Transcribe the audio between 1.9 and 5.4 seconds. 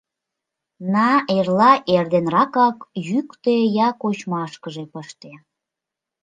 эрденракак йӱктӧ я кочмашкыже пыште.